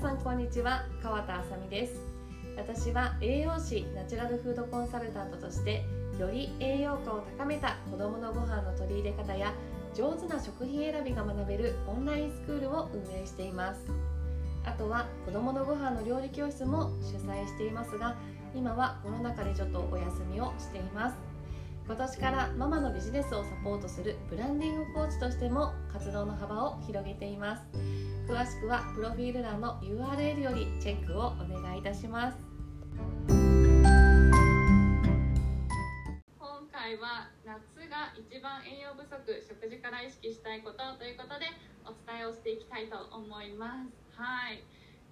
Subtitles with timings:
[0.00, 0.86] さんこんにちは。
[1.02, 2.00] 川田あさみです。
[2.56, 5.84] 私は栄養士ナチュラルフードコンサルタントとして
[6.18, 9.52] より栄養価を高めた子どものご飯の取り入れ方や
[9.94, 13.80] 上手な食品選びが学べるオンラインスクールを運営しています。
[14.64, 18.16] あとは子どものご飯の料理教室も主催していますが
[18.54, 21.16] 今はコロナ禍でちょっとお休みをしています。
[21.84, 28.09] 今年からママのビジネスをサポートするブランディングコーチとしても活動の幅を広げています。
[28.30, 32.38] 詳しくはプロフィール欄の URL よりチェックをお願いいたします。
[33.26, 33.34] 今
[36.70, 37.58] 回は夏
[37.90, 41.50] が一番栄養不足食事から意識したいことということで
[41.82, 43.90] お伝えをしていきたいと思います。
[44.14, 44.62] はい。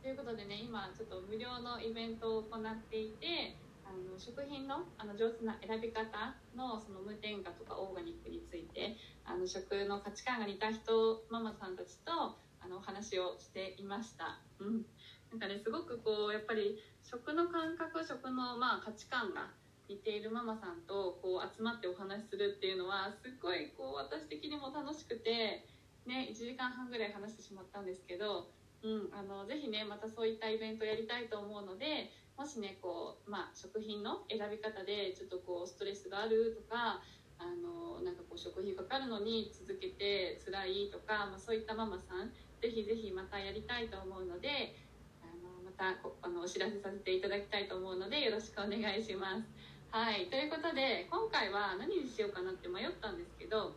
[0.01, 6.07] ということでね今ちょっと無料のイベントを行っていてあの食品のあの上手な選び方
[6.55, 8.95] のその無添加とかオーガニックについて
[9.27, 14.39] あの食の価値観が似た人ママさんたちとあのお話をしていました。
[14.61, 14.85] うん、
[15.33, 19.49] なんかねすごくこうやっぱり食の感覚食のまあ価値観が
[19.89, 25.65] 似ているママさんとこう集まってお話しするっていうのはすっごいこう私的にも楽しくて、
[26.05, 28.53] ね、1時間半ぐらい話してしまったんですけど、
[28.85, 37.01] うん、あのぜひねまたそういったイベントやりたいと思うのでもしねこう、まあ、食品の選び方でちょっとこうストレスがあるとか
[37.39, 44.75] あのなんかこう食費かかるのに続けて辛いとか、まあ、そういったママさんぜひぜひまたやりたいと思うので
[45.23, 49.45] あのまたあのお知らせさせていただきたいと思うのでよろしくお願いします。
[49.91, 53.73] はいということで今回は何にしようかなって迷ったんですけど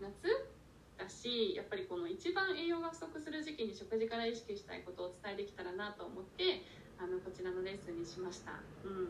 [0.00, 0.48] 夏
[0.96, 6.64] だしやっぱりこの一番栄養が不足する時期に食事から意識したいことをお伝えできたらなと思って
[6.96, 8.60] あのこちらのレッスンにしました。
[8.84, 9.08] うん、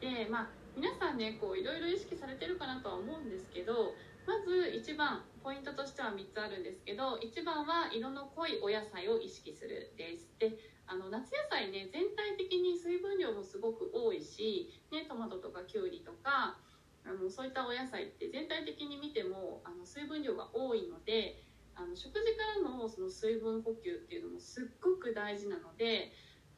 [0.00, 3.94] でまあ皆さんねこういろいろ意識されてるかなとは思うんですけど
[4.26, 10.28] まず一番ポイントとしては3つあるんですけど1番は色の濃いお野菜を意識するです。
[10.38, 16.58] であの夏野菜ね全体的に水分量もすごく多いし、ね、トマトとかきゅうりとか
[17.06, 21.42] あのそういったお野菜って全体的に見てもあの水分量が多いので
[21.76, 26.10] あの食事からのその水分補給っていうのもすっごく大事なので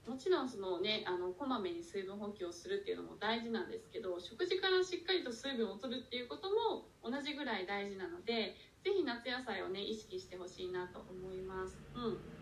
[0.09, 11.77] もちろんそのねあのこまめに水分補給をするっていうのも大事なんですけど食事からしっかりと水分を取るっていうことも同じぐらい大事なので是非夏野菜をね意識してほしいなと思います。
[11.95, 12.39] うん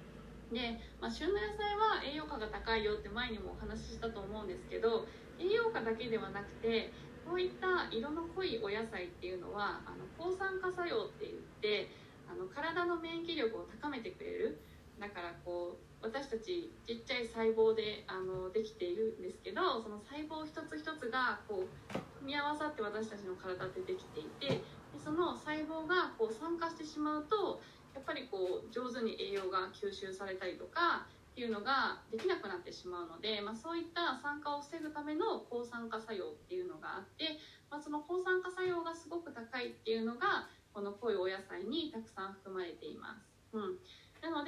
[0.53, 5.05] で、まあ、旬の野菜は栄養価が高いよって前にもお話ししたと思うんですけど
[5.41, 6.93] 栄養価だけではなくて
[7.27, 11.91] こういった色の濃いお野菜っていうのはあの抗酸化作用って言って
[12.31, 14.63] あの体の免疫力を高めてくれる
[15.01, 24.63] だからこう私たちちっちゃい細胞であのできているんですけどその細胞一つ一つがこう組み合わさって私たちの体ってできていてで
[25.03, 27.59] その細胞がこう酸化してしまうと
[27.99, 37.37] やっぱりこう上手に栄養が吸収されたりとかっていうのができなくなってしまうので、まあ、そういった酸化を防ぐための抗酸化作用っていうのがあって、
[37.69, 43.36] まあ、その抗酸化作用がすごく高いっていうのがこの濃いお野菜にたくさん含まれています。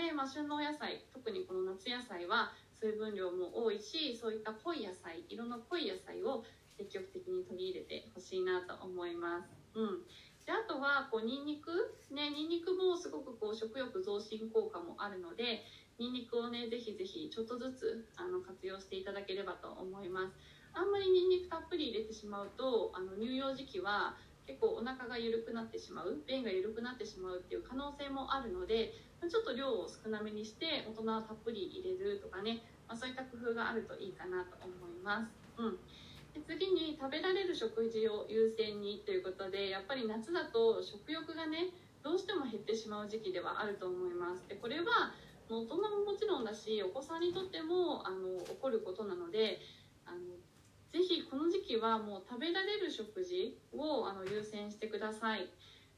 [0.09, 6.49] で、まあ、旬のお野菜特にこの夏野菜は水分量も多いしそういった濃い野菜色の濃い野菜を
[6.79, 9.53] 積極的に取り入れてほしいなと思います。
[9.77, 10.01] うん
[10.49, 15.61] であとはこうニンニクねニンニクもすごくこう食欲増進効果もあるので
[15.99, 20.33] ニンニクをねぜひぜひちょっとずつあの活用していただければと思います
[20.73, 24.17] あんまりニンニクたっぷり入れてしまうとあの乳幼児期は
[24.49, 35.29] 結構お腹が緩くなってしまう便が緩くなってしまうっていう可能性もあるのでちょっと量を少なめにして大人はたっぷり入れるとかね、まあ、そういった工夫があるといいかなと思います。
[35.61, 35.79] うん
[36.35, 41.73] で次に食べられる食事を優先にということでやっぱり夏だと食欲がね
[42.03, 45.17] どうしても減ってしまう時期ではあると思いますでこれは
[45.49, 49.59] 大人ももちろんだしお子さんにとってもあの起こることなので
[50.93, 55.49] ぜひこの時期はもう食べられる食事をあの優先してください。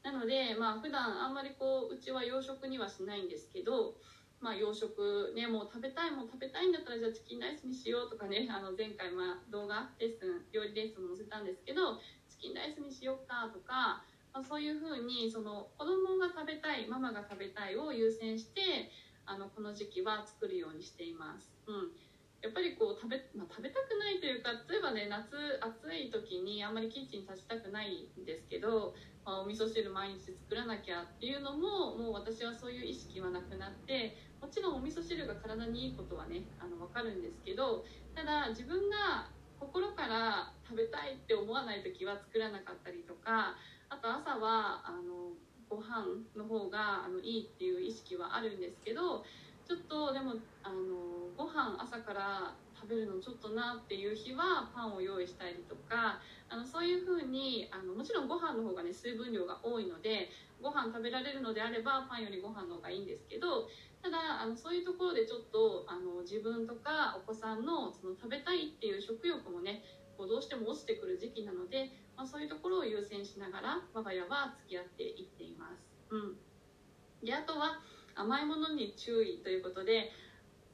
[0.03, 3.95] なので、まあ普段あんまりこう、うちは洋食にはしないんですけど、
[4.39, 18.89] まあ洋食ね、もう食べたいもん食べたいんだったらじゃあチキンライスにしようとかね、 あの前回まあ動画レッスン、料理レッスンも載せたんですけど、チキンライスにしようかとか、まあ、そういうふうにその子供が食べたい、ママが食べたいを優先して、
[19.25, 21.53] あのこの時期は作るようにしています。
[21.67, 21.91] うん。
[22.41, 28.93] やっぱりこう食べ,、まあ、食べたくないというか例えばね夏暑い時にあんまりキッチンに立ちたくないんですけど
[29.25, 37.85] まあ、お味噌汁毎日作らなきゃっていうのももう私はそういう意識はなくなってもちろんお味噌汁が体にいいことはねあの分かるんですけど
[38.15, 39.29] ただ自分が
[39.59, 43.55] 心から食べたいって思わない時は作らなかったりとか
[43.89, 45.37] あと朝はあの
[45.69, 46.03] ご飯
[46.35, 49.23] の方があのいいっていう意識はあるんですけど
[49.71, 50.35] ちょっとでも
[50.67, 56.19] あのご飯朝から食べるのちょっとなっていう日はパンを用意したりとか
[56.51, 60.27] あのそういう風にあのもちろんご飯の方がね水分量が多いので
[60.59, 63.71] ご飯食べられるのであればパンよりご飯の方がいいんですけど
[64.03, 75.87] ただあのそういうところでちょっとあの自分とかお子さんのその食べたいっていう食欲もねこうどうしても落ちてくる時期なので、まあ、そういうところを優先しながら我が家は付き合っていっています。
[76.11, 77.79] うん、であとは
[78.15, 80.11] 甘いものに注意ということで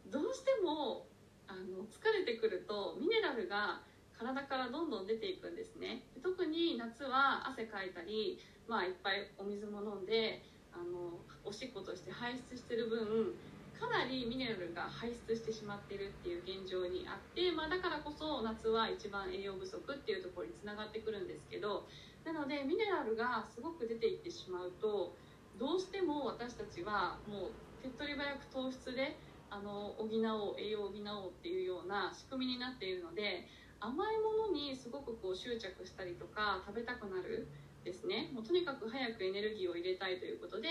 [0.08, 1.06] どうしても
[1.48, 3.82] あの疲れてくるとミネラルが
[4.18, 6.02] 体からどんどん出ていくんですね。
[6.24, 10.42] 特に夏は汗かいたり、まあ、いっぱいお水も飲んで
[10.74, 13.36] あのおしっことして排出してる分
[13.80, 21.86] かなりミネラルが排出してしまってるっていう現状にあって、まあ、だからこそ夏は一番栄養不足っていうところにつながってくるんですけど
[22.26, 25.16] なのでミネラルがすごく出ていってしまうと
[25.58, 27.52] どうしても私たちはもう
[27.82, 29.18] 手っ取り早く糖質で
[29.50, 33.48] あの補おう栄養を補おうっていうような仕組みになっているので
[33.80, 37.48] 甘いものにすごくこう執着したりとか食べたくなる
[37.84, 38.30] ですね。
[38.34, 40.68] もうとにかく早くエネルギーを入れたいということで、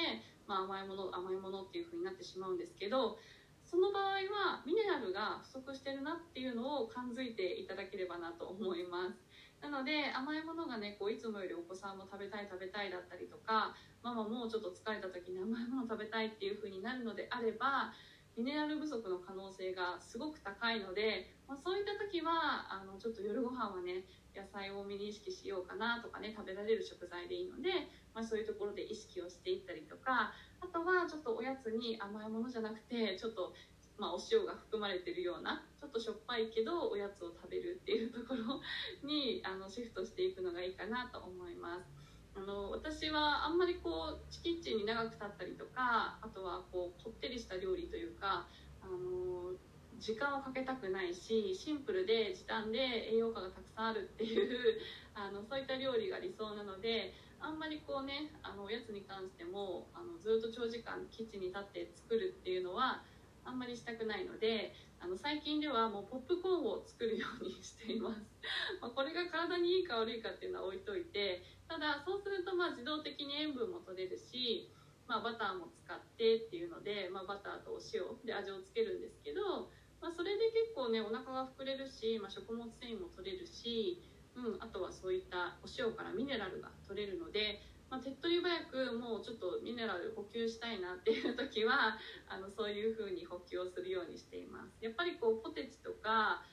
[0.46, 3.16] まあ、甘いもの甘いものっていう風になってしまうんですけど
[3.64, 9.25] その場合はミネラルが不足してるなっていうのを感づいていただければなと思います。
[9.60, 17.92] なので甘いものがねこういつもよりお子さんも食べたい食べたいだったりとかママもちょっと疲れた時に甘いもの食べたいっていう風になるのであれば
[18.36, 24.04] ミネラル不足の可能性がすごく高いので、まあ、そういった時はあのちょっと夜ご飯はね
[24.36, 33.54] 野菜を多めに意識しようかなとかね食べられる食材でいいので、まあ、そういうところで意識をしていったりとかあとはちょっとおやつに甘いものじゃなくてちょっと、
[33.98, 38.60] まあ、お塩が含まれてるようなちょっとしょっぱいけどおやつを食べるっていうところ
[39.02, 42.06] にあのシフトしていくのがいいかなと思います。
[42.36, 48.46] あの私はあんまりこうキッチンに長く立ったりとかあとはこうこってりした料理というか
[48.82, 49.56] あの
[49.98, 54.76] 時間をかけたくないしシンプルで時短で栄養価がたくさんあるっていう
[55.14, 63.02] あのそういった料理が理想なのであんまりこうねあのおやつに関してもあのずっと長時間キッチンに立って作るっていうのは
[63.46, 68.20] あんまりしたくないのであの最近ではもうポップコーンを作るようにしています。
[68.82, 74.70] まこれが体にいいか悪いかっていうのは置いといてただそうするとまあ自動的に塩分も取れるし
[75.06, 79.70] まあ、バターも使ってっていうので、まあ、バターとお塩で味をつけるんですけど、
[80.02, 84.02] まあ、それで結構ねお腹が膨れるし、まあ、食物繊維も取れるし、
[84.34, 87.62] うん、あとはそういったお塩からミネラルが取れるので、
[87.96, 91.96] まあ、手っ取り早くもうちょっとミネラル補給したいなっていう時は
[92.28, 94.84] あのそういう風に補給をするようにしています。
[94.84, 96.44] やっぱりこうポテチとか、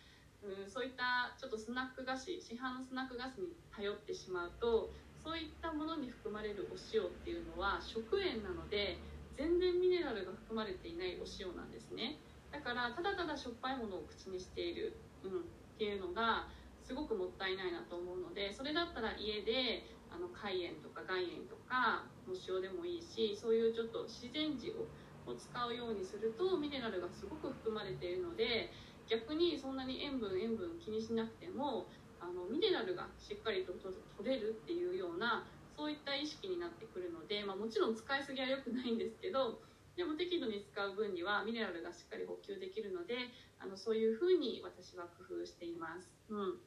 [0.42, 8.98] うん、そういったちょっとスナック菓子市販のスナック菓子に頼ってしまうとそういったものに含まれるお塩っていうのは食塩なので
[9.34, 12.22] 全然ミネラルが含まれていないお塩なんですね。
[12.54, 15.44] だからただただしょっぱいものを口にしている、うん、っ
[15.78, 16.48] ていうのが
[16.84, 19.84] すごくもったいないなと思うのでそれだったら家で
[20.14, 24.78] あの海塩とか岩塩とかの塩でもいいしそういうちょっと自然塩
[25.26, 28.70] を使うようにするとミネラルがすごく含まれているので
[29.10, 31.88] 逆にそんなに塩分塩分気にしなくても
[32.22, 33.92] あのミネラルがしっかりと取
[34.24, 35.44] れるっていうような
[35.76, 39.60] そういった意識になってくるので、まあ、もちろん使いすぎは良くないんですけど
[39.98, 43.16] でも適度に使う分にはミネラルがしっかり補給できるので
[43.60, 46.10] あのそういうふうに私は工夫しています。
[46.30, 46.58] うん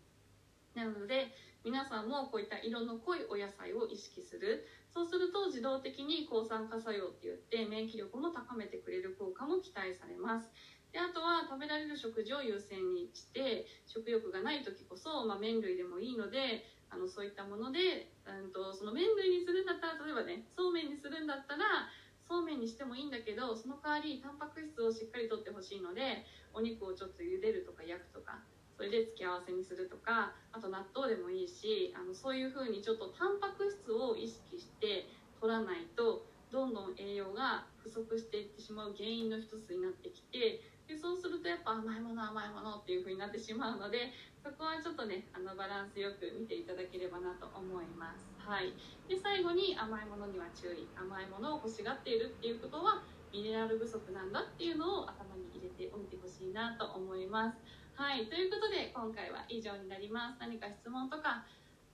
[0.76, 1.32] なので
[1.66, 4.62] 皆さんもこういった色の濃いお野菜を意識する。
[4.94, 10.46] そうすると自動的に抗酸化作用って言って免疫力も高めてくれる効果も期待されます。
[10.94, 21.90] であとは食べられる食事を優先にして食欲がない時こそ、まあ、麺類でもいいのであのそういったもので、うんと、その麺類にするんだったら例えばねそうめんにするんだったら
[22.30, 26.22] そうめんにしてもいいんだけどその代わりタンパク質をしっかりとってほしいので
[26.54, 28.38] お肉をちょっと茹でるとか焼くとか。
[28.76, 35.08] それで付け合わせにするとかあと納豆でもいいしあのそういう風にちょっとタンパク質を意識して
[35.40, 48.30] 取らないとどんどん栄養が不足していってしまう原因の一つになってきてでそうするとやっぱ甘いもの甘いものっていう風になってしまうのでそこはちょっとねあのバランスよく見ていただければなと思います。
[48.38, 48.70] はい。
[49.10, 50.86] で最後に甘いものには注意。
[50.94, 53.02] 甘いものを欲しがっているっていうことは
[53.34, 57.58] ミネラル不足なんだっていうのを頭に入れておいてほしいなと思います。
[57.96, 60.36] はいということで今回は以上になります。
[60.38, 61.44] 何か質問とか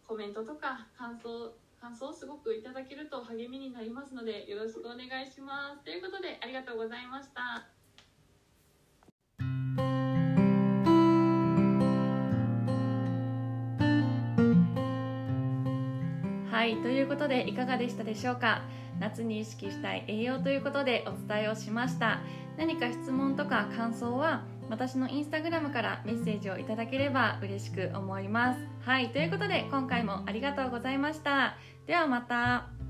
[0.07, 5.85] コメントとか感想感想をすごくいただけると励みになりますのでよろしくお願いします。
[5.85, 7.67] ということでありがとうございました。
[16.51, 18.63] はいということでいかがでしたでしょうか？
[19.01, 22.21] 夏に意識したい栄養ということでお伝えをしました。
[22.57, 28.61] 何か質問とか感想は私のインスタグラムからメッセージをいただければ嬉しく思います。
[28.81, 31.57] はいということで今回もありがとうございました。
[31.87, 32.82] ではまた。